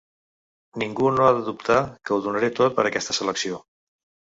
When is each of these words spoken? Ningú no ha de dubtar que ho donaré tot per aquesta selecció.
Ningú 0.83 1.11
no 1.17 1.27
ha 1.27 1.35
de 1.35 1.43
dubtar 1.51 1.77
que 2.03 2.17
ho 2.17 2.19
donaré 2.29 2.51
tot 2.63 2.77
per 2.81 2.89
aquesta 2.91 3.19
selecció. 3.21 3.63